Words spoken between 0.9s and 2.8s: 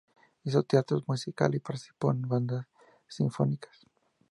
musical y participó en bandas